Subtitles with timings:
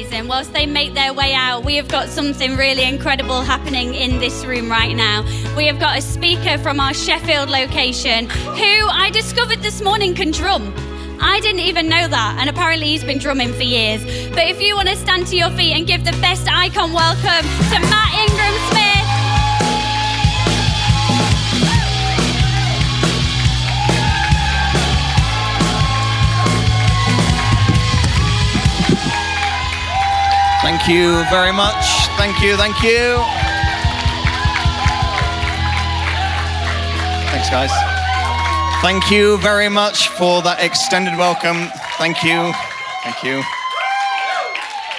[0.00, 0.28] Amazing.
[0.28, 4.46] Whilst they make their way out, we have got something really incredible happening in this
[4.46, 5.24] room right now.
[5.58, 10.30] We have got a speaker from our Sheffield location who I discovered this morning can
[10.30, 10.72] drum.
[11.20, 14.02] I didn't even know that, and apparently he's been drumming for years.
[14.30, 17.44] But if you want to stand to your feet and give the best IKON welcome
[17.68, 18.79] to Matt Ingram Smith.
[30.70, 31.84] Thank you very much.
[32.16, 33.16] Thank you, thank you.
[37.32, 37.72] Thanks, guys.
[38.80, 41.66] Thank you very much for that extended welcome.
[41.98, 42.52] Thank you.
[43.02, 43.42] Thank you.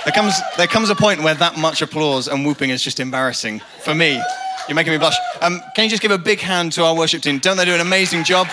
[0.04, 3.62] There comes, there comes a point where that much applause and whooping is just embarrassing
[3.80, 4.22] for me.
[4.68, 5.16] You're making me blush.
[5.42, 7.40] Um, can you just give a big hand to our worship team?
[7.40, 8.50] Don't they do an amazing job?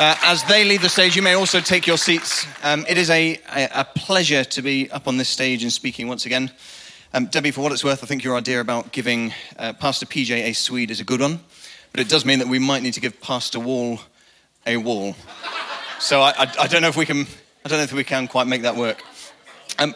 [0.00, 2.46] Uh, as they leave the stage, you may also take your seats.
[2.62, 6.08] Um, it is a, a, a, pleasure to be up on this stage and speaking
[6.08, 6.50] once again.
[7.12, 10.30] Um, Debbie, for what it's worth, I think your idea about giving uh, Pastor PJ
[10.30, 11.38] a Swede is a good one,
[11.92, 14.00] but it does mean that we might need to give Pastor Wall
[14.66, 15.16] a wall.
[15.98, 17.26] So I, I, I don't know if we can.
[17.66, 19.02] I don't know if we can quite make that work.
[19.78, 19.94] Um,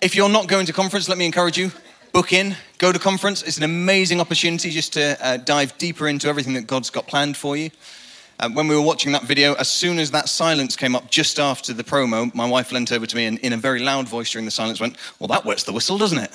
[0.00, 1.72] if you're not going to conference, let me encourage you.
[2.12, 3.42] Book in, go to conference.
[3.42, 7.36] It's an amazing opportunity just to uh, dive deeper into everything that God's got planned
[7.36, 7.70] for you.
[8.40, 11.38] Uh, when we were watching that video, as soon as that silence came up just
[11.38, 14.32] after the promo, my wife leant over to me and, in a very loud voice
[14.32, 16.30] during the silence, went, Well, that wets the whistle, doesn't it?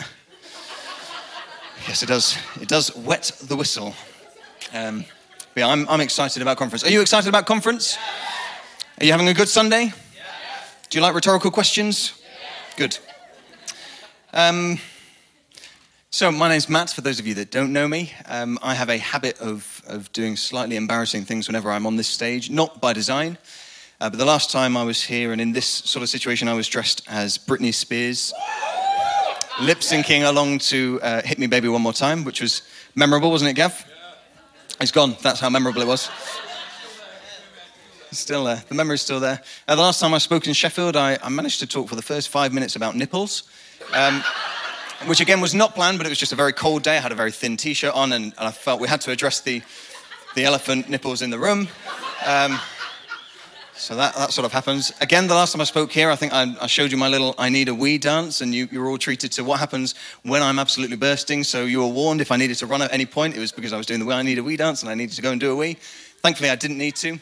[1.87, 2.37] yes, it does.
[2.61, 3.95] It does wet the whistle.
[4.71, 5.03] Um,
[5.55, 6.83] yeah, I'm, I'm excited about conference.
[6.83, 7.97] Are you excited about conference?
[8.99, 9.91] Are you having a good Sunday?
[10.91, 12.21] Do you like rhetorical questions?
[12.77, 12.99] Good.
[14.31, 14.77] Um,
[16.11, 18.13] so, my name's Matt, for those of you that don't know me.
[18.27, 22.07] Um, I have a habit of, of doing slightly embarrassing things whenever I'm on this
[22.07, 23.37] stage, not by design.
[24.01, 26.53] Uh, but the last time I was here and in this sort of situation, I
[26.53, 28.33] was dressed as Britney Spears,
[29.61, 32.61] lip syncing along to uh, Hit Me Baby One More Time, which was
[32.93, 33.85] memorable, wasn't it, Gav?
[34.81, 35.15] It's gone.
[35.21, 36.09] That's how memorable it was.
[38.09, 38.63] It's still there.
[38.67, 39.41] The memory's still there.
[39.67, 42.01] Uh, the last time I spoke in Sheffield, I, I, managed to talk for the
[42.01, 43.43] first five minutes about nipples.
[43.93, 44.23] Um,
[45.05, 46.97] which again was not planned, but it was just a very cold day.
[46.97, 49.11] I had a very thin t shirt on, and, and, I felt we had to
[49.11, 49.61] address the,
[50.35, 51.67] the elephant nipples in the room.
[52.25, 52.59] Um,
[53.77, 54.93] so that, that sort of happens.
[55.01, 57.35] Again, the last time I spoke here, I think I, I showed you my little
[57.37, 60.41] I need a wee dance, and you, you were all treated to what happens when
[60.41, 61.43] I'm absolutely bursting.
[61.43, 63.73] So you were warned if I needed to run at any point, it was because
[63.73, 65.31] I was doing the wee I need a wee dance and I needed to go
[65.31, 65.73] and do a wee.
[66.21, 67.19] Thankfully, I didn't need to.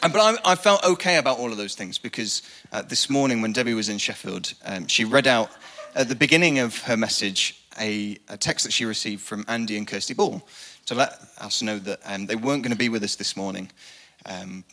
[0.00, 2.42] but I, I, felt okay about all of those things because
[2.72, 5.50] uh, this morning when Debbie was in Sheffield, um, she read out
[5.94, 9.86] at the beginning of her message a, a, text that she received from Andy and
[9.86, 10.42] Kirsty Ball
[10.86, 13.70] to let us know that um, they weren't going to be with us this morning.
[14.26, 14.64] Um,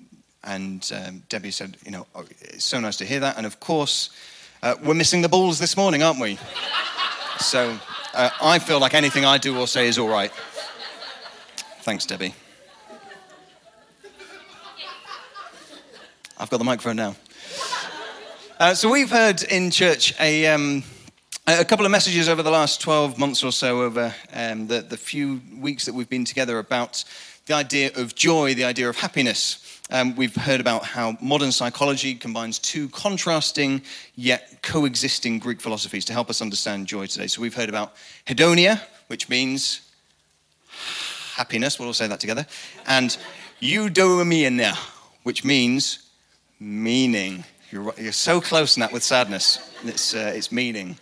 [0.44, 3.38] and um, Debbie said, You know, oh, it's so nice to hear that.
[3.38, 4.09] And of course,
[4.63, 6.38] uh, we're missing the balls this morning, aren't we?
[7.39, 7.77] so
[8.13, 10.31] uh, I feel like anything I do or say is all right.
[11.81, 12.33] Thanks, Debbie.
[16.39, 17.16] I've got the microphone now.
[18.59, 20.83] Uh, so we've heard in church a, um,
[21.47, 24.97] a couple of messages over the last 12 months or so, over um, the, the,
[24.97, 27.06] few weeks that we've been together, about
[27.46, 29.80] the idea of joy, the idea of happiness.
[29.90, 33.81] Um, we've heard about how modern psychology combines two contrasting
[34.16, 37.28] yet coexisting Greek philosophies to help us understand joy today.
[37.28, 37.94] So we've heard about
[38.25, 39.90] hedonia, which means
[41.36, 42.46] happiness, we'll all say that together,
[42.88, 43.18] and
[43.62, 44.75] eudaimonia,
[45.24, 46.10] which means
[46.60, 47.45] meaning.
[47.71, 49.74] You're, you're so close in that with sadness.
[49.86, 50.98] It's, uh, it's meaning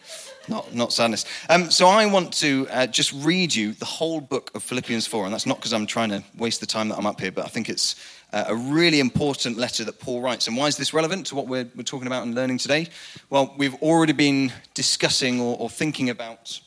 [0.48, 1.26] not, not sadness.
[1.50, 5.26] Um, so I want to uh, just read you the whole book of Philippians 4,
[5.26, 7.46] and that's not because I'm trying to waste the time that I'm up here, but
[7.46, 7.96] I think it's
[8.34, 10.48] uh, a really important letter that Paul writes.
[10.48, 12.88] And why is this relevant to what we're, we're talking about and learning today?
[13.30, 16.60] Well, we've already been discussing or, or thinking about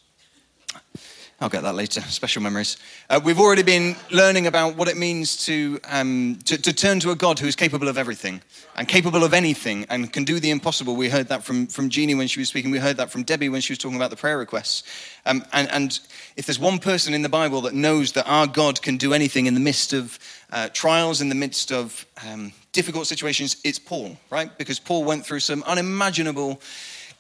[1.41, 2.01] I'll get that later.
[2.01, 2.79] Special memories.
[3.09, 7.13] Uh, we've already been learning about what it means to, um, to, to, turn to
[7.13, 8.43] a God who is capable of everything
[8.75, 10.97] and capable of anything and can do the impossible.
[10.97, 12.73] We heard that from, from Jeannie when she was speaking.
[12.73, 14.83] We heard that from Debbie when she was talking about the prayer requests.
[15.27, 16.01] Um, and, and,
[16.37, 19.47] if there's one person in the Bible that knows that our God can do anything
[19.47, 20.19] in the midst of
[20.53, 24.57] uh, trials, in the midst of um, difficult situations, it's Paul, right?
[24.59, 26.61] Because Paul went through some unimaginable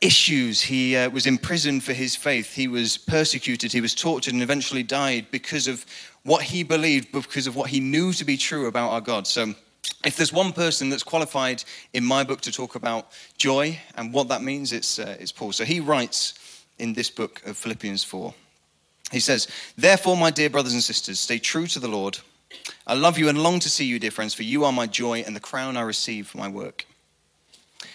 [0.00, 0.62] issues.
[0.62, 2.55] He uh, was imprisoned for his faith.
[2.55, 3.73] He was persecuted.
[3.73, 5.85] He was tortured and eventually died because of
[6.23, 9.27] what he believed, because of what he knew to be true about our God.
[9.27, 9.55] So,
[10.05, 14.29] if there's one person that's qualified in my book to talk about joy and what
[14.29, 15.53] that means, it's, uh, it's Paul.
[15.53, 18.33] So, he writes in this book of Philippians 4.
[19.11, 22.19] He says, Therefore, my dear brothers and sisters, stay true to the Lord.
[22.87, 25.21] I love you and long to see you, dear friends, for you are my joy
[25.21, 26.87] and the crown I receive for my work.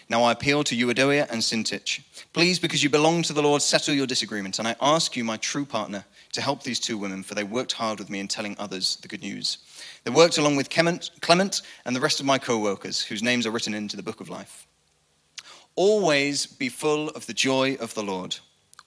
[0.10, 2.02] Now I appeal to Euodia and Syntyche.
[2.34, 4.60] Please, because you belong to the Lord, settle your disagreement.
[4.60, 7.74] And I ask you, my true partner, to help these two women, for they worked
[7.74, 9.60] hard with me in telling others the good news.
[10.04, 13.52] They worked along with Clement and the rest of my co workers, whose names are
[13.52, 14.68] written into the book of life.
[15.76, 18.36] Always be full of the joy of the Lord.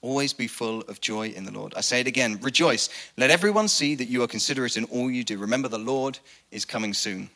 [0.01, 1.73] Always be full of joy in the Lord.
[1.75, 2.89] I say it again rejoice.
[3.17, 5.37] Let everyone see that you are considerate in all you do.
[5.37, 6.19] Remember, the Lord
[6.51, 7.29] is coming soon.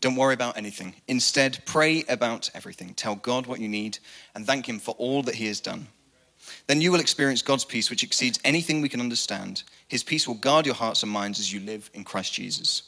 [0.00, 0.94] Don't worry about anything.
[1.08, 2.94] Instead, pray about everything.
[2.94, 3.98] Tell God what you need
[4.34, 5.88] and thank Him for all that He has done.
[6.66, 9.62] Then you will experience God's peace, which exceeds anything we can understand.
[9.88, 12.82] His peace will guard your hearts and minds as you live in Christ Jesus.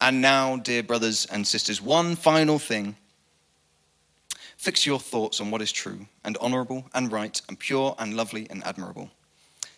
[0.00, 2.96] And now, dear brothers and sisters, one final thing.
[4.56, 8.46] Fix your thoughts on what is true and honorable and right and pure and lovely
[8.48, 9.10] and admirable.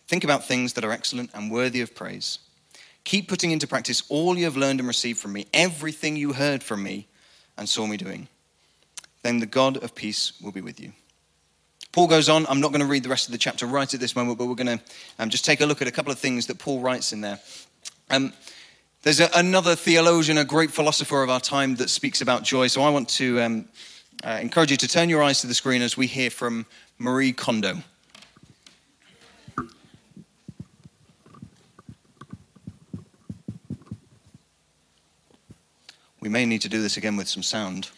[0.07, 2.39] Think about things that are excellent and worthy of praise.
[3.07, 6.61] Keep putting into practice all you have learned and received from me, everything you heard
[6.61, 7.07] from me
[7.57, 8.27] and saw me doing.
[9.23, 10.91] Then the God of peace will be with you.
[11.93, 12.45] Paul goes on.
[12.47, 14.47] I'm not going to read the rest of the chapter right at this moment, but
[14.47, 14.83] we're going to
[15.19, 17.39] um, just take a look at a couple of things that Paul writes in there.
[18.09, 18.33] Um,
[19.03, 22.67] there's a, another theologian, a great philosopher of our time, that speaks about joy.
[22.67, 23.65] So I want to um,
[24.21, 26.65] uh, encourage you to turn your eyes to the screen as we hear from
[26.97, 27.77] Marie Kondo.
[36.27, 37.89] We may need to do this again with some sound.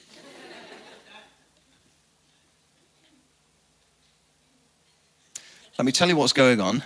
[5.79, 6.83] Let me tell you what's going on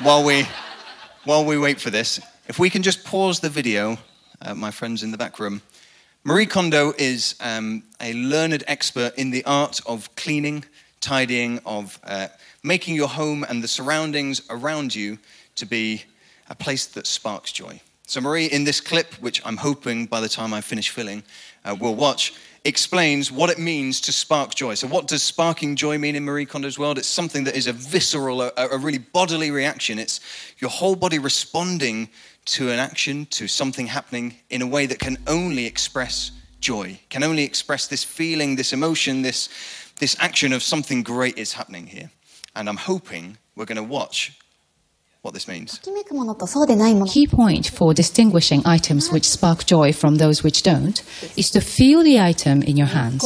[0.00, 0.46] while we,
[1.24, 2.18] while we wait for this.
[2.48, 3.98] If we can just pause the video,
[4.40, 5.60] uh, my friends in the back room.
[6.24, 10.64] Marie Kondo is um, a learned expert in the art of cleaning,
[11.02, 12.28] tidying, of uh,
[12.62, 15.18] making your home and the surroundings around you
[15.56, 16.04] to be
[16.48, 17.82] a place that sparks joy.
[18.08, 21.24] So, Marie, in this clip, which I'm hoping by the time I finish filling,
[21.64, 24.74] uh, we'll watch, explains what it means to spark joy.
[24.74, 26.98] So, what does sparking joy mean in Marie Kondo's world?
[26.98, 29.98] It's something that is a visceral, a, a really bodily reaction.
[29.98, 30.20] It's
[30.58, 32.08] your whole body responding
[32.44, 36.30] to an action, to something happening in a way that can only express
[36.60, 39.48] joy, can only express this feeling, this emotion, this,
[39.98, 42.08] this action of something great is happening here.
[42.54, 44.38] And I'm hoping we're going to watch
[45.26, 45.80] what this means.
[47.12, 51.02] Key point for distinguishing items which spark joy from those which don't
[51.36, 53.22] is to feel the item in your hands.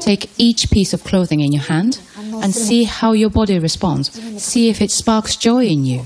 [0.00, 2.00] Take each piece of clothing in your hand
[2.42, 4.10] and see how your body responds.
[4.42, 6.00] See if it sparks joy in you.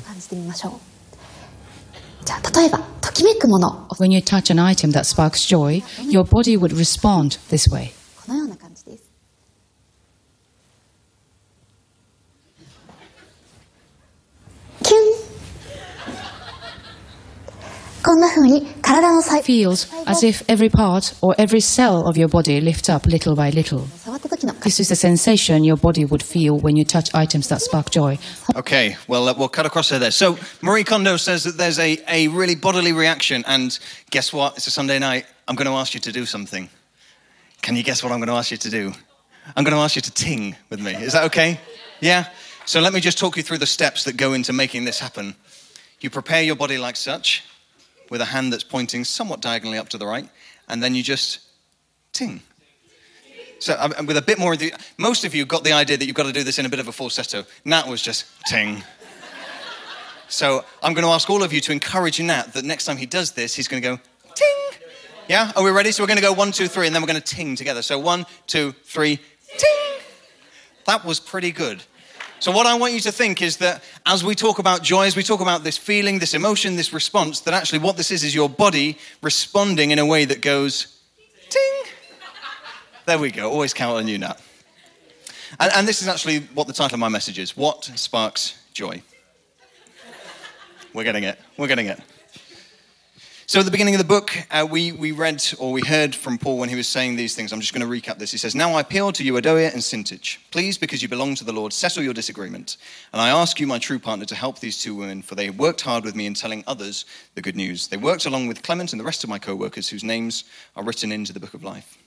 [3.98, 7.92] When you touch an item that sparks joy, your body would respond this way.
[19.50, 23.50] Feels as if every part or every cell of your body lifts up little by
[23.50, 23.80] little.
[24.62, 28.16] This is the sensation your body would feel when you touch items that spark joy.
[28.54, 30.12] Okay, well, uh, we'll cut across there.
[30.12, 33.76] So, Marie Kondo says that there's a, a really bodily reaction, and
[34.12, 34.56] guess what?
[34.56, 35.26] It's a Sunday night.
[35.48, 36.70] I'm going to ask you to do something.
[37.60, 38.92] Can you guess what I'm going to ask you to do?
[39.56, 40.94] I'm going to ask you to ting with me.
[40.94, 41.58] Is that okay?
[41.98, 42.28] Yeah?
[42.66, 45.34] So, let me just talk you through the steps that go into making this happen.
[45.98, 47.42] You prepare your body like such
[48.10, 50.28] with a hand that's pointing somewhat diagonally up to the right,
[50.68, 51.40] and then you just
[52.12, 52.42] ting.
[53.60, 56.16] So, um, with a bit more, the, most of you got the idea that you've
[56.16, 57.44] got to do this in a bit of a falsetto.
[57.64, 58.82] Nat was just ting.
[60.28, 63.04] so, I'm going to ask all of you to encourage Nat that next time he
[63.04, 64.00] does this, he's going to go
[64.34, 64.80] ting.
[65.28, 65.52] Yeah?
[65.54, 65.92] Are we ready?
[65.92, 67.82] So, we're going to go one, two, three, and then we're going to ting together.
[67.82, 69.20] So, one, two, three,
[69.58, 70.00] ting.
[70.86, 71.82] That was pretty good.
[72.40, 75.14] So, what I want you to think is that as we talk about joy, as
[75.14, 78.34] we talk about this feeling, this emotion, this response, that actually what this is is
[78.34, 81.02] your body responding in a way that goes
[81.50, 81.92] ting.
[83.04, 83.50] There we go.
[83.50, 84.40] Always count on you, Nat.
[85.58, 89.02] And, and this is actually what the title of my message is What Sparks Joy?
[90.94, 91.38] We're getting it.
[91.58, 92.00] We're getting it.
[93.50, 96.38] So, at the beginning of the book, uh, we, we read or we heard from
[96.38, 97.52] Paul when he was saying these things.
[97.52, 98.30] I'm just going to recap this.
[98.30, 100.38] He says, Now I appeal to you, Euodia and Syntyche.
[100.52, 102.76] Please, because you belong to the Lord, settle your disagreement.
[103.12, 105.80] And I ask you, my true partner, to help these two women, for they worked
[105.80, 107.88] hard with me in telling others the good news.
[107.88, 110.44] They worked along with Clement and the rest of my co workers, whose names
[110.76, 111.98] are written into the book of life.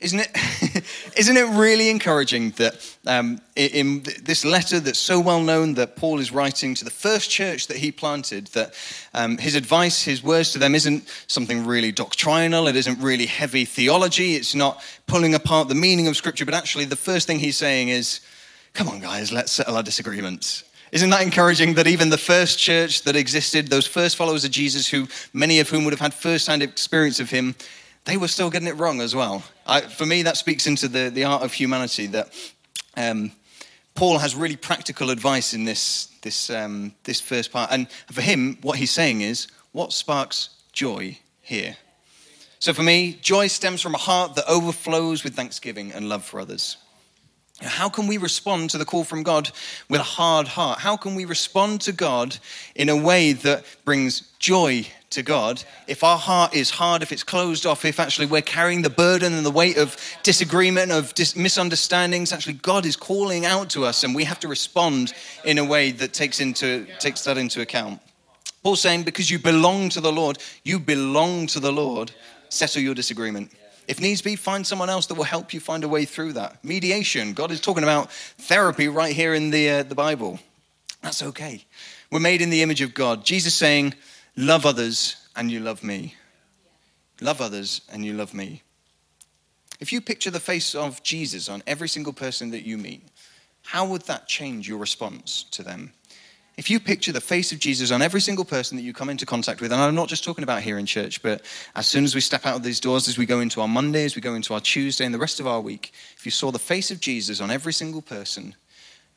[0.00, 0.84] Isn't it,
[1.16, 6.20] isn't it really encouraging that um, in this letter that's so well known that Paul
[6.20, 8.74] is writing to the first church that he planted, that
[9.14, 13.64] um, his advice, his words to them isn't something really doctrinal, it isn't really heavy
[13.64, 17.56] theology, it's not pulling apart the meaning of Scripture, but actually the first thing he's
[17.56, 18.20] saying is,
[18.74, 20.64] come on, guys, let's settle our disagreements.
[20.90, 24.88] Isn't that encouraging that even the first church that existed, those first followers of Jesus,
[24.88, 27.54] who many of whom would have had first hand experience of him,
[28.04, 29.42] they were still getting it wrong as well.
[29.68, 32.32] I, for me, that speaks into the, the art of humanity that
[32.96, 33.32] um,
[33.94, 37.70] Paul has really practical advice in this, this, um, this first part.
[37.70, 41.76] And for him, what he's saying is, what sparks joy here?
[42.60, 46.40] So for me, joy stems from a heart that overflows with thanksgiving and love for
[46.40, 46.78] others.
[47.60, 49.50] How can we respond to the call from God
[49.88, 50.78] with a hard heart?
[50.78, 52.38] How can we respond to God
[52.74, 57.22] in a way that brings joy to God, if our heart is hard, if it's
[57.22, 61.34] closed off, if actually we're carrying the burden and the weight of disagreement, of dis-
[61.34, 65.64] misunderstandings, actually God is calling out to us and we have to respond in a
[65.64, 68.00] way that takes, into, takes that into account.
[68.62, 72.12] Paul's saying, because you belong to the Lord, you belong to the Lord,
[72.50, 73.50] settle your disagreement.
[73.88, 76.62] If needs be, find someone else that will help you find a way through that.
[76.62, 77.32] Mediation.
[77.32, 80.38] God is talking about therapy right here in the, uh, the Bible.
[81.02, 81.64] That's okay.
[82.10, 83.24] We're made in the image of God.
[83.24, 83.94] Jesus saying,
[84.36, 86.14] Love others and you love me.
[87.22, 88.62] Love others and you love me.
[89.80, 93.02] If you picture the face of Jesus on every single person that you meet,
[93.62, 95.92] how would that change your response to them?
[96.58, 99.24] If you picture the face of Jesus on every single person that you come into
[99.24, 101.42] contact with, and I'm not just talking about here in church, but
[101.76, 104.04] as soon as we step out of these doors, as we go into our Monday,
[104.04, 106.50] as we go into our Tuesday, and the rest of our week, if you saw
[106.50, 108.56] the face of Jesus on every single person,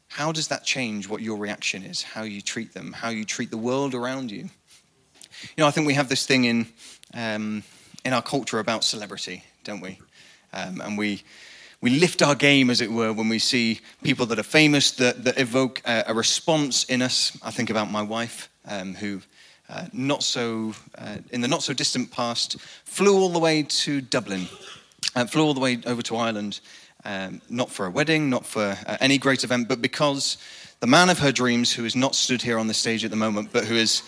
[0.07, 3.49] how does that change what your reaction is, how you treat them, how you treat
[3.49, 4.41] the world around you?
[4.43, 6.67] You know, I think we have this thing in,
[7.15, 7.63] um,
[8.05, 9.99] in our culture about celebrity, don't we?
[10.53, 11.23] Um, and we,
[11.81, 15.23] we lift our game, as it were, when we see people that are famous that,
[15.23, 17.35] that evoke a, a response in us.
[17.43, 19.21] I think about my wife, um, who,
[19.67, 23.99] uh, not so, uh, in the not so distant past, flew all the way to
[23.99, 24.47] Dublin,
[25.15, 26.59] uh, flew all the way over to Ireland,
[27.03, 30.37] um, not for a wedding, not for uh, any great event, but because
[30.81, 33.17] the man of her dreams, who is not stood here on the stage at the
[33.17, 34.03] moment, but who is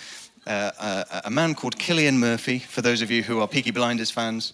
[0.45, 4.53] uh, a, man called Cillian Murphy, for those of you who are Peaky Blinders fans.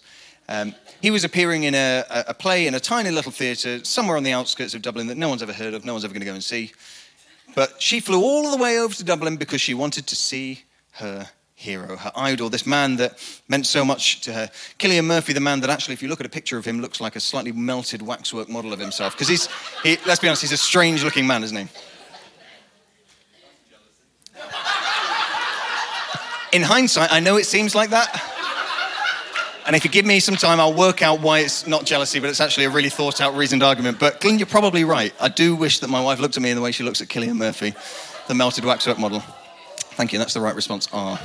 [0.50, 4.24] Um, he was appearing in a, a, play in a tiny little theatre somewhere on
[4.24, 6.26] the outskirts of Dublin that no one's ever heard of, no one's ever going to
[6.26, 6.72] go and see.
[7.54, 10.64] But she flew all the way over to Dublin because she wanted to see
[10.94, 13.16] her hero, her idol, this man that
[13.48, 14.50] meant so much to her.
[14.80, 17.00] Cillian Murphy, the man that actually, if you look at a picture of him, looks
[17.00, 19.14] like a slightly melted waxwork model of himself.
[19.14, 19.48] Because he's,
[19.84, 21.68] he, let's be honest, he's a strange looking man, isn't he?
[26.52, 28.29] In hindsight, I know it seems like that.
[29.70, 32.28] And if you give me some time, I'll work out why it's not jealousy, but
[32.28, 34.00] it's actually a really thought out, reasoned argument.
[34.00, 35.14] But Glenn, you're probably right.
[35.20, 37.06] I do wish that my wife looked at me in the way she looks at
[37.06, 37.74] Cillian Murphy,
[38.26, 39.20] the melted waxwork model.
[39.94, 40.88] Thank you, that's the right response.
[40.92, 41.20] Ah.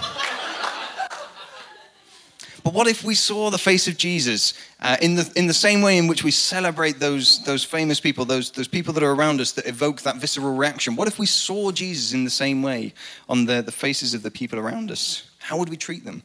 [2.64, 5.82] But what if we saw the face of Jesus uh, in, the, in the same
[5.82, 9.42] way in which we celebrate those, those famous people, those, those people that are around
[9.42, 10.96] us that evoke that visceral reaction?
[10.96, 12.94] What if we saw Jesus in the same way
[13.28, 15.28] on the, the faces of the people around us?
[15.40, 16.22] How would we treat them?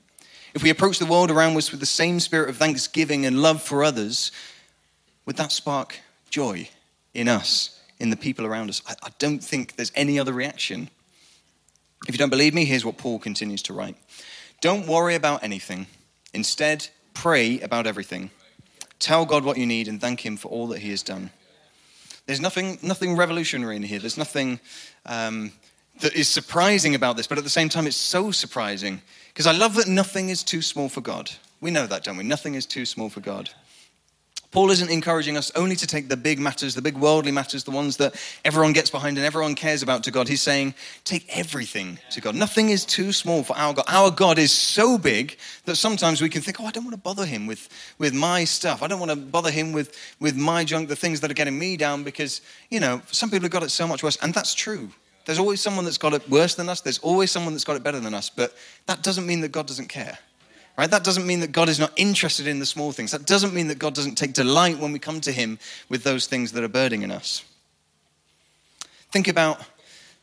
[0.54, 3.62] If we approach the world around us with the same spirit of thanksgiving and love
[3.62, 4.32] for others,
[5.24, 6.68] would that spark joy
[7.14, 8.82] in us, in the people around us?
[8.86, 10.90] I, I don't think there's any other reaction.
[12.08, 13.96] If you don't believe me, here's what Paul continues to write
[14.60, 15.86] Don't worry about anything.
[16.32, 18.30] Instead, pray about everything.
[18.98, 21.30] Tell God what you need and thank Him for all that He has done.
[22.26, 23.98] There's nothing, nothing revolutionary in here.
[23.98, 24.60] There's nothing
[25.06, 25.52] um,
[26.00, 29.52] that is surprising about this, but at the same time, it's so surprising because I
[29.52, 31.30] love that nothing is too small for God.
[31.60, 32.24] We know that, don't we?
[32.24, 33.50] Nothing is too small for God.
[34.50, 37.70] Paul isn't encouraging us only to take the big matters, the big worldly matters, the
[37.70, 40.26] ones that everyone gets behind and everyone cares about to God.
[40.26, 42.34] He's saying, take everything to God.
[42.34, 43.84] Nothing is too small for our God.
[43.86, 47.00] Our God is so big that sometimes we can think, oh, I don't want to
[47.00, 48.82] bother him with, with my stuff.
[48.82, 51.56] I don't want to bother him with, with my junk, the things that are getting
[51.56, 52.40] me down, because,
[52.70, 54.18] you know, some people have got it so much worse.
[54.20, 54.90] And that's true.
[55.30, 56.80] There's always someone that's got it worse than us.
[56.80, 58.28] There's always someone that's got it better than us.
[58.28, 58.52] But
[58.86, 60.18] that doesn't mean that God doesn't care.
[60.76, 60.90] Right?
[60.90, 63.12] That doesn't mean that God is not interested in the small things.
[63.12, 66.26] That doesn't mean that God doesn't take delight when we come to Him with those
[66.26, 67.44] things that are burdening us.
[69.12, 69.64] Think about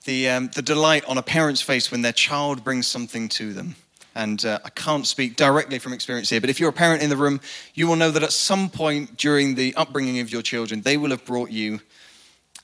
[0.04, 3.78] the, um, the delight on a parent's face when their child brings something to them.
[4.14, 7.10] And uh, I can't speak directly from experience here, but if you're a parent in
[7.10, 7.40] the room,
[7.76, 11.12] you will know that at some point during the upbringing of your children, they will
[11.12, 11.80] have brought you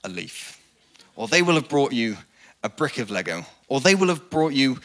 [0.04, 0.60] a leaf,
[1.16, 2.18] or they will have brought you
[2.64, 4.80] a brick of Lego, or they will have brought you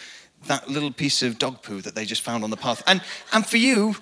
[0.46, 2.82] that little piece of dog poo that they just found on the path.
[2.86, 3.96] And, and for you,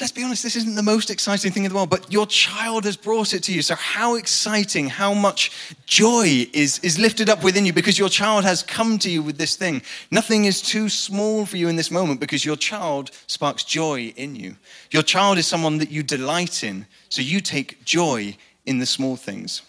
[0.00, 2.84] let's be honest, this isn't the most exciting thing in the world, but your child
[2.84, 3.62] has brought it to you.
[3.62, 5.52] So, how exciting, how much
[5.86, 9.38] joy is, is lifted up within you because your child has come to you with
[9.38, 9.82] this thing.
[10.10, 14.36] Nothing is too small for you in this moment because your child sparks joy in
[14.36, 14.56] you.
[14.90, 19.16] Your child is someone that you delight in, so you take joy in the small
[19.16, 19.62] things.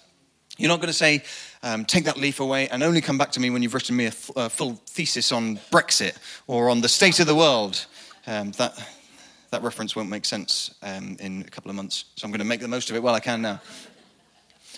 [0.58, 1.24] You're not going to say,
[1.68, 4.06] um, take that leaf away and only come back to me when you've written me
[4.06, 7.86] a, f- a full thesis on Brexit or on the state of the world.
[8.26, 8.82] Um, that,
[9.52, 12.06] that reference won't make sense um, in a couple of months.
[12.16, 13.60] So I'm going to make the most of it while I can now.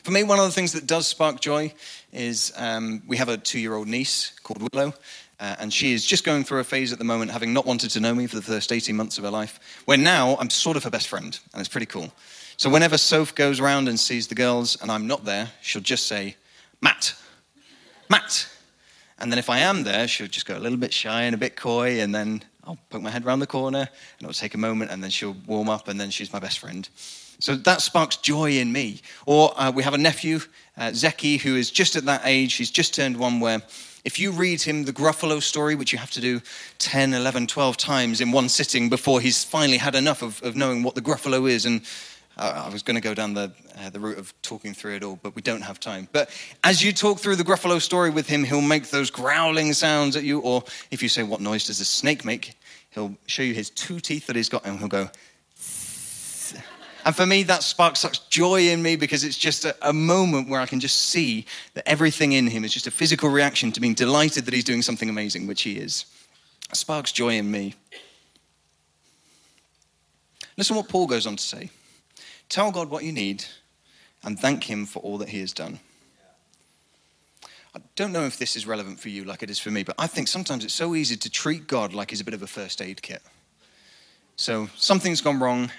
[0.04, 1.74] For me, one of the things that does spark joy
[2.12, 4.94] is um, we have a two year old niece called Willow,
[5.40, 7.92] uh, and she is just going through a phase at the moment, having not wanted
[7.92, 10.76] to know me for the first 18 months of her life, where now I'm sort
[10.76, 12.12] of her best friend, and it's pretty cool.
[12.58, 16.08] So whenever Soph goes around and sees the girls and I'm not there, she'll just
[16.08, 16.36] say,
[16.82, 17.16] Matt,
[18.10, 18.48] Matt.
[19.18, 21.38] And then if I am there, she'll just go a little bit shy and a
[21.38, 23.90] bit coy, and then I'll poke my head around the corner, and
[24.22, 26.88] it'll take a moment, and then she'll warm up, and then she's my best friend.
[27.40, 29.02] So that sparks joy in me.
[29.26, 30.40] Or uh, we have a nephew,
[30.78, 32.56] uh, Zeki, who is just at that age.
[32.56, 33.62] He's just turned one where
[34.06, 36.42] if you read him the Gruffalo story, which you have to do
[36.80, 40.84] 10, 11, 12 times in one sitting before he's finally had enough of, of knowing
[40.84, 41.82] what the Gruffalo is and
[42.40, 45.20] I was going to go down the, uh, the route of talking through it all,
[45.22, 46.08] but we don't have time.
[46.12, 46.30] But
[46.64, 50.24] as you talk through the Gruffalo story with him, he'll make those growling sounds at
[50.24, 50.40] you.
[50.40, 52.58] Or if you say, What noise does a snake make?
[52.92, 55.10] He'll show you his two teeth that he's got, and he'll go,
[57.06, 60.50] and for me, that sparks such joy in me because it's just a, a, moment
[60.50, 63.82] where I can just see that everything in him is just a physical reaction to
[63.82, 66.06] being delighted that he's doing something amazing, which he is.
[66.70, 67.74] It sparks joy in me.
[70.58, 71.70] Listen what Paul goes on to say.
[72.50, 73.46] Tell God what you need
[74.24, 75.80] and thank Him for all that He has done.
[77.76, 79.96] I don't know if this is relevant for you like it is for me, but
[80.00, 82.48] I think sometimes it's so easy to treat God like He's a bit of a
[82.48, 83.22] first aid kit.
[84.36, 85.72] So something's gone wrong.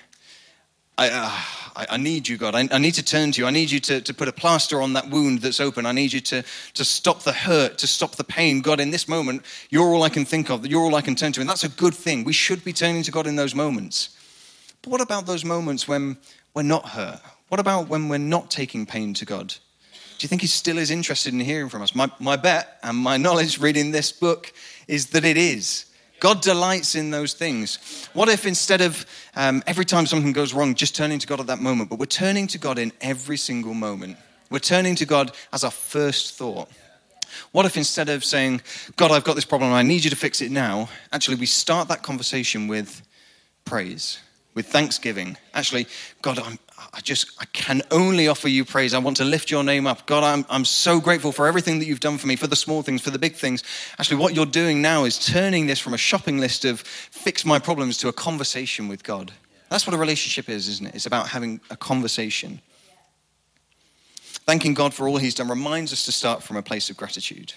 [0.97, 1.31] I, uh,
[1.77, 2.55] I, I, need you, God.
[2.55, 3.47] I, I, need to turn to you.
[3.47, 5.87] I need you to, to put a plaster on that wound that's open.
[5.87, 8.61] I need you to, to stop the hurt, to stop the pain.
[8.61, 10.67] God, in this moment, you're all I can think of.
[10.67, 11.41] You're all I can turn to.
[11.41, 12.23] And that's a good thing.
[12.23, 14.11] We should be turning to God in those moments.
[14.83, 16.19] But what about those moments when
[16.55, 17.21] we're not hurt?
[17.49, 19.49] What about when we're not taking pain to God?
[19.49, 21.95] Do you think He still is interested in hearing from us?
[21.95, 24.53] My, my bet and my knowledge reading this book
[24.87, 25.87] is that it is.
[26.21, 28.09] God delights in those things.
[28.13, 31.47] What if instead of um, every time something goes wrong, just turning to God at
[31.47, 34.19] that moment, but we're turning to God in every single moment?
[34.51, 36.69] We're turning to God as our first thought.
[37.53, 38.61] What if instead of saying,
[38.97, 41.89] God, I've got this problem, I need you to fix it now, actually we start
[41.89, 43.03] that conversation with
[43.65, 44.19] praise?
[44.55, 45.37] With thanksgiving.
[45.55, 45.87] Actually,
[46.23, 46.59] God, I'm,
[46.93, 48.95] I just, I can only offer you praise.
[48.95, 50.07] I want to lift your name up.
[50.07, 52.83] God, I'm, I'm so grateful for everything that you've done for me, for the small
[52.83, 53.63] things, for the big things.
[53.99, 57.59] Actually, what you're doing now is turning this from a shopping list of fix my
[57.59, 59.33] problems to a conversation with God.
[59.69, 60.95] That's what a relationship is, isn't it?
[60.95, 62.61] It's about having a conversation.
[64.47, 67.53] Thanking God for all he's done reminds us to start from a place of gratitude.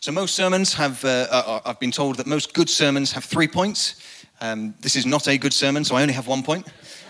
[0.00, 3.24] So, most sermons have, uh, uh, uh I've been told that most good sermons have
[3.24, 4.00] three points.
[4.40, 6.66] Um, this is not a good sermon, so I only have one point.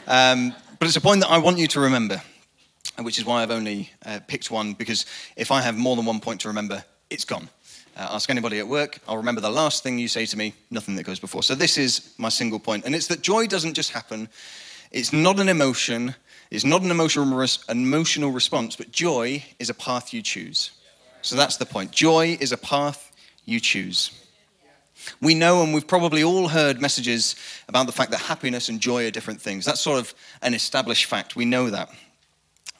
[0.06, 2.22] Um, but it's a point that I want you to remember,
[3.00, 6.20] which is why I've only uh, picked one, because if I have more than one
[6.20, 7.48] point to remember, it's gone.
[7.96, 10.94] Uh, ask anybody at work, I'll remember the last thing you say to me, nothing
[10.96, 11.42] that goes before.
[11.42, 14.28] So this is my single point, and it's that joy doesn't just happen.
[14.92, 16.14] It's not an emotion,
[16.50, 20.70] it's not an emotional, emotional response, but joy is a path you choose.
[21.22, 21.90] So that's the point.
[21.90, 23.12] Joy is a path
[23.44, 24.12] you choose.
[25.20, 27.36] We know, and we've probably all heard messages
[27.68, 29.64] about the fact that happiness and joy are different things.
[29.64, 31.36] That's sort of an established fact.
[31.36, 31.90] We know that.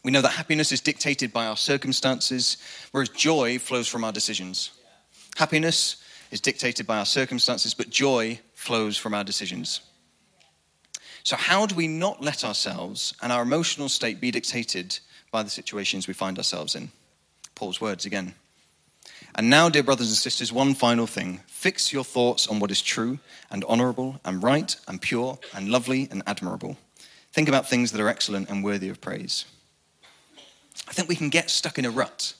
[0.05, 2.59] We know that happiness is dictated by our circumstances,
[2.93, 4.71] whereas joy flows from our decisions.
[5.37, 9.81] Happiness is dictated by our circumstances, but joy flows from our decisions.
[11.25, 14.99] So, how do we not let ourselves and our emotional state be dictated
[15.31, 16.91] by the situations we find ourselves in?
[17.55, 18.35] Paul's words again.
[19.39, 21.39] And now, dear brothers and sisters, one final thing.
[21.47, 23.21] Fix your thoughts on what is true
[23.53, 26.77] and honorable and right and pure and lovely and admirable.
[27.31, 29.45] Think about things that are excellent and worthy of praise.
[30.89, 32.35] I think we can get stuck in a rut.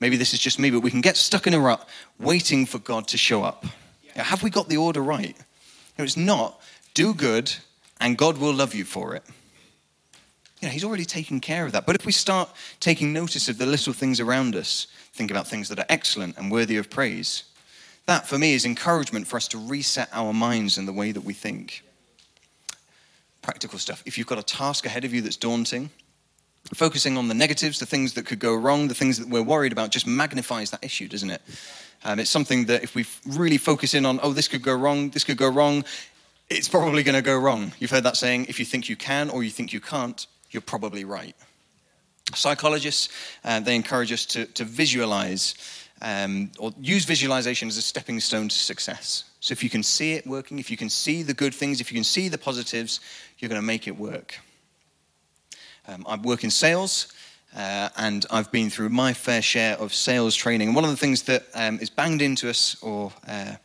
[0.00, 2.80] Maybe this is just me, but we can get stuck in a rut waiting for
[2.80, 3.64] God to show up.
[4.16, 5.36] Now, have we got the order right?
[5.96, 6.60] No, it's not
[6.92, 7.54] do good
[8.00, 9.22] and God will love you for it.
[10.62, 11.86] You know, he's already taken care of that.
[11.86, 12.48] But if we start
[12.78, 16.52] taking notice of the little things around us, think about things that are excellent and
[16.52, 17.42] worthy of praise.
[18.06, 21.24] That, for me, is encouragement for us to reset our minds in the way that
[21.24, 21.82] we think.
[23.42, 24.04] Practical stuff.
[24.06, 25.90] If you've got a task ahead of you that's daunting,
[26.74, 29.72] focusing on the negatives, the things that could go wrong, the things that we're worried
[29.72, 31.42] about, just magnifies that issue, doesn't it?
[32.04, 35.10] Um, it's something that if we really focus in on, oh, this could go wrong,
[35.10, 35.84] this could go wrong,
[36.48, 37.72] it's probably going to go wrong.
[37.80, 40.60] You've heard that saying if you think you can or you think you can't, you're
[40.60, 41.34] probably right.
[42.34, 43.08] Psychologists,
[43.44, 45.54] uh, they encourage us to, to visualize
[46.00, 49.24] um, or use visualization as a stepping stone to success.
[49.40, 51.90] So if you can see it working, if you can see the good things, if
[51.90, 53.00] you can see the positives,
[53.38, 54.38] you're going to make it work.
[55.86, 57.12] Um, I work in sales.
[57.54, 60.68] Uh, and I've been through my fair share of sales training.
[60.68, 63.56] And one of the things that um, is banged into us, or uh,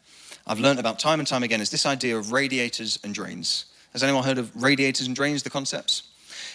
[0.45, 3.65] I've learned about time and time again, is this idea of radiators and drains.
[3.93, 6.03] Has anyone heard of radiators and drains, the concepts?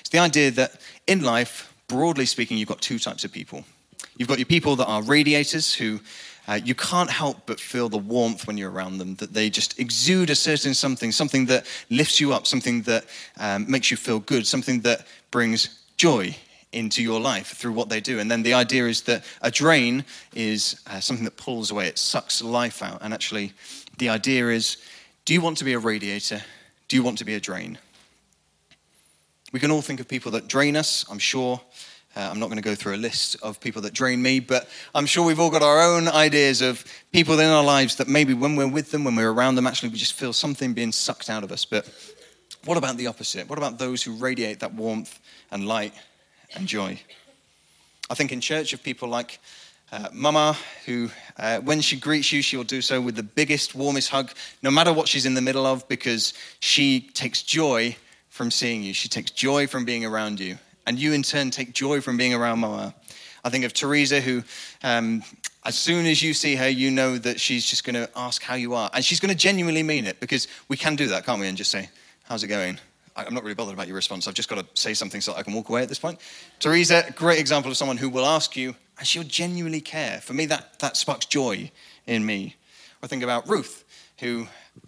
[0.02, 3.64] It's the idea that in life, broadly speaking, you've got two types of people.
[4.16, 6.00] You've got your people that are radiators who
[6.48, 9.78] uh, you can't help but feel the warmth when you're around them, that they just
[9.78, 13.04] exude a certain something, something that lifts you up, something that
[13.38, 16.34] um, makes you feel good, something that brings joy
[16.72, 18.18] into your life through what they do.
[18.18, 21.98] And then the idea is that a drain is uh, something that pulls away, it
[21.98, 22.98] sucks life out.
[23.02, 23.52] And actually,
[23.98, 24.78] the idea is
[25.24, 26.42] do you want to be a radiator?
[26.88, 27.78] Do you want to be a drain?
[29.52, 31.60] We can all think of people that drain us, I'm sure.
[32.16, 34.66] Uh, I'm not going to go through a list of people that drain me, but
[34.94, 38.32] I'm sure we've all got our own ideas of people in our lives that maybe
[38.32, 41.28] when we're with them, when we're around them, actually we just feel something being sucked
[41.28, 41.66] out of us.
[41.66, 41.86] But
[42.64, 43.46] what about the opposite?
[43.48, 45.92] What about those who radiate that warmth and light
[46.54, 46.98] and joy?
[48.08, 49.38] I think in church of people like
[49.90, 53.74] uh, Mama, who, uh, when she greets you, she will do so with the biggest,
[53.74, 57.96] warmest hug, no matter what she's in the middle of, because she takes joy
[58.32, 58.94] from seeing you.
[58.94, 62.32] She takes joy from being around you and you in turn take joy from being
[62.32, 62.94] around Mama.
[63.44, 64.42] I think of Teresa, who,
[64.82, 65.22] um,
[65.66, 68.54] as soon as you see her, you know that she's just going to ask how
[68.54, 68.90] you are.
[68.94, 71.46] And she's going to genuinely mean it because we can do that, can't we?
[71.46, 71.90] And just say,
[72.24, 72.78] How's it going?
[73.14, 74.26] I'm not really bothered about your response.
[74.26, 76.18] I've just got to say something so that I can walk away at this point.
[76.58, 80.22] Teresa, great example of someone who will ask you, and she'll genuinely care.
[80.22, 81.70] For me, that, that sparks joy
[82.06, 82.56] in me.
[83.02, 83.84] I think about Ruth,
[84.20, 84.46] who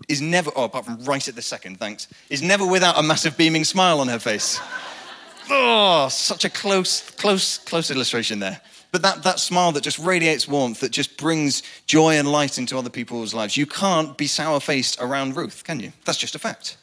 [0.08, 3.36] is never, oh, apart from right at the second, thanks, is never without a massive
[3.36, 4.60] beaming smile on her face.
[5.50, 8.60] Oh, such a close, close, close illustration there.
[8.92, 12.78] But that, that smile that just radiates warmth, that just brings joy and light into
[12.78, 13.56] other people's lives.
[13.56, 15.92] You can't be sour faced around Ruth, can you?
[16.04, 16.76] That's just a fact.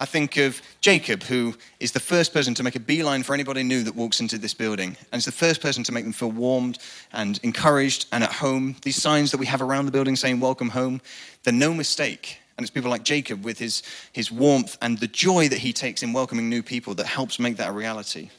[0.00, 3.64] I think of Jacob, who is the first person to make a beeline for anybody
[3.64, 4.96] new that walks into this building.
[5.10, 6.78] And is the first person to make them feel warmed
[7.12, 8.76] and encouraged and at home.
[8.82, 11.00] These signs that we have around the building saying, Welcome home,
[11.42, 12.38] they're no mistake.
[12.56, 13.82] And it's people like Jacob with his,
[14.12, 17.56] his warmth and the joy that he takes in welcoming new people that helps make
[17.56, 18.30] that a reality.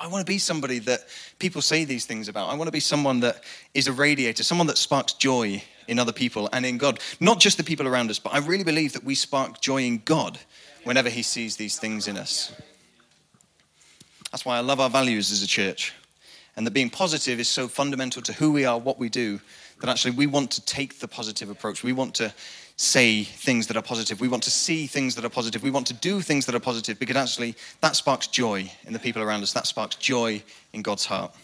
[0.00, 1.00] I want to be somebody that
[1.38, 2.48] people say these things about.
[2.48, 6.12] I want to be someone that is a radiator, someone that sparks joy in other
[6.12, 7.00] people and in God.
[7.20, 10.00] Not just the people around us, but I really believe that we spark joy in
[10.06, 10.38] God
[10.84, 12.50] whenever He sees these things in us.
[14.32, 15.92] That's why I love our values as a church.
[16.56, 19.38] And that being positive is so fundamental to who we are, what we do,
[19.80, 21.82] that actually we want to take the positive approach.
[21.82, 22.32] We want to
[22.80, 24.22] say things that are positive.
[24.22, 25.62] We want to see things that are positive.
[25.62, 28.98] We want to do things that are positive because actually that sparks joy in the
[28.98, 29.52] people around us.
[29.52, 31.34] That sparks joy in God's heart.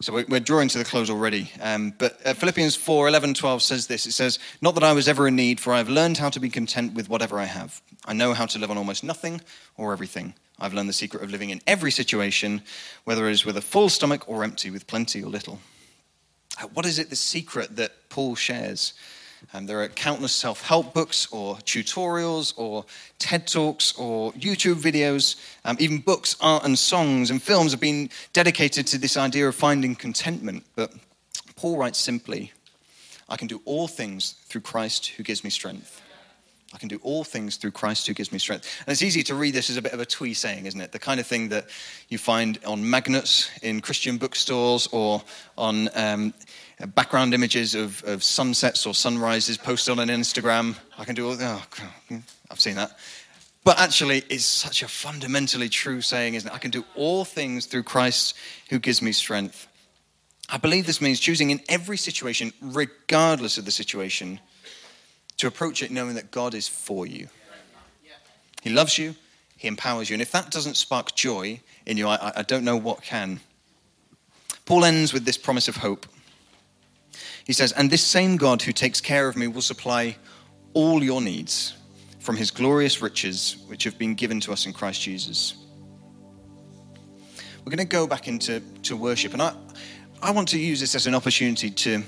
[0.00, 1.50] So we're drawing to the close already.
[1.60, 5.08] Um, but uh, Philippians 4 11, 12 says this It says, Not that I was
[5.08, 7.82] ever in need, for I have learned how to be content with whatever I have.
[8.04, 9.40] I know how to live on almost nothing
[9.76, 10.34] or everything.
[10.60, 12.62] I've learned the secret of living in every situation,
[13.02, 15.58] whether it is with a full stomach or empty, with plenty or little.
[16.62, 18.94] Uh, what is it, the secret that Paul shares?
[19.54, 22.84] Um, there are countless self help books or tutorials or
[23.18, 25.36] TED Talks or YouTube videos.
[25.64, 29.54] Um, even books, art, and songs and films have been dedicated to this idea of
[29.54, 30.64] finding contentment.
[30.74, 30.92] But
[31.56, 32.52] Paul writes simply
[33.28, 36.02] I can do all things through Christ who gives me strength.
[36.72, 38.68] I can do all things through Christ who gives me strength.
[38.86, 40.92] And it's easy to read this as a bit of a twee saying, isn't it?
[40.92, 41.66] The kind of thing that
[42.08, 45.22] you find on magnets in Christian bookstores or
[45.56, 46.34] on um,
[46.94, 50.76] background images of, of sunsets or sunrises posted on an Instagram.
[50.98, 51.62] I can do all, oh,
[52.50, 52.98] I've seen that.
[53.64, 56.54] But actually, it's such a fundamentally true saying, isn't it?
[56.54, 58.34] I can do all things through Christ
[58.68, 59.66] who gives me strength.
[60.50, 64.40] I believe this means choosing in every situation, regardless of the situation,
[65.38, 67.28] to approach it knowing that God is for you.
[68.62, 69.14] He loves you,
[69.56, 70.14] He empowers you.
[70.14, 73.40] And if that doesn't spark joy in you, I, I don't know what can.
[74.66, 76.06] Paul ends with this promise of hope.
[77.44, 80.16] He says, And this same God who takes care of me will supply
[80.74, 81.74] all your needs
[82.18, 85.54] from his glorious riches, which have been given to us in Christ Jesus.
[87.58, 89.54] We're going to go back into to worship, and I,
[90.20, 92.02] I want to use this as an opportunity to,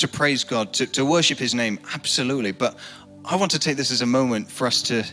[0.00, 2.52] to praise God, to, to worship his name, absolutely.
[2.52, 2.76] But
[3.24, 5.04] I want to take this as a moment for us to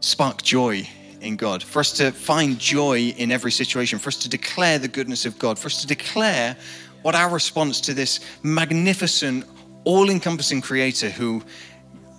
[0.00, 0.88] spark joy
[1.20, 4.88] in God, for us to find joy in every situation, for us to declare the
[4.88, 6.56] goodness of God, for us to declare
[7.02, 9.44] what our response to this magnificent,
[9.84, 11.42] all encompassing creator who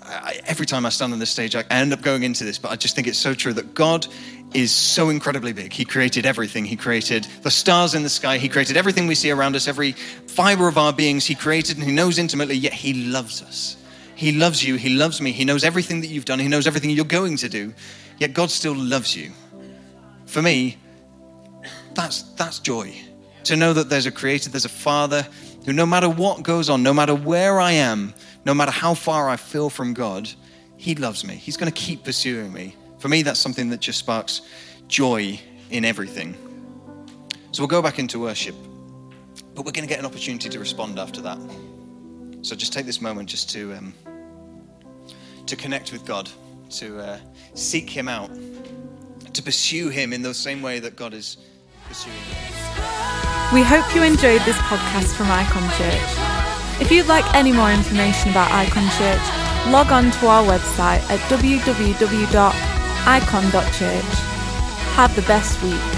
[0.03, 2.71] I, every time I stand on this stage, I end up going into this, but
[2.71, 4.08] I just think it's so true that God
[4.58, 5.72] is so incredibly big.
[5.72, 6.65] He created everything.
[6.65, 8.39] He created the stars in the sky.
[8.39, 11.28] He created everything we see around us, every fiber of our beings.
[11.28, 13.78] He created and He knows intimately, yet He loves us.
[14.15, 14.74] He loves you.
[14.74, 15.32] He loves me.
[15.32, 16.39] He knows everything that you've done.
[16.39, 17.72] He knows everything you're going to do,
[18.17, 19.32] yet God still loves you.
[20.26, 20.78] For me,
[21.93, 22.96] that's, that's joy.
[23.43, 25.28] To know that there's a creator, there's a father
[25.65, 29.30] who, no matter what goes on, no matter where I am, no matter how far
[29.30, 30.28] I feel from God,
[30.78, 31.36] He loves me.
[31.36, 32.76] He's going to keep pursuing me.
[33.00, 34.42] For me, that's something that just sparks
[34.88, 36.36] joy in everything.
[37.52, 38.56] So we'll go back into worship,
[39.56, 41.38] but we're going to get an opportunity to respond after that.
[42.42, 43.94] So just take this moment just to um,
[45.46, 46.30] to connect with God,
[46.72, 47.20] to uh,
[47.54, 48.30] seek Him out,
[49.34, 51.38] to pursue Him in the same way that God is
[51.88, 52.36] pursuing you.
[53.54, 56.82] We hope you enjoyed this podcast from IKON Church.
[56.82, 61.20] If you'd like any more information about IKON Church, log on to our website at
[63.08, 64.20] www.ikon.church.
[64.96, 65.97] Have the best week.